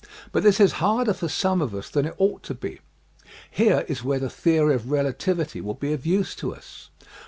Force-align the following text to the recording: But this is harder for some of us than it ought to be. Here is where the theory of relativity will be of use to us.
But 0.31 0.41
this 0.41 0.59
is 0.59 0.71
harder 0.81 1.13
for 1.13 1.27
some 1.29 1.61
of 1.61 1.75
us 1.75 1.87
than 1.87 2.07
it 2.07 2.15
ought 2.17 2.41
to 2.45 2.55
be. 2.55 2.79
Here 3.51 3.85
is 3.87 4.03
where 4.03 4.17
the 4.17 4.31
theory 4.31 4.73
of 4.73 4.89
relativity 4.89 5.61
will 5.61 5.75
be 5.75 5.93
of 5.93 6.07
use 6.07 6.33
to 6.37 6.55
us. 6.55 6.89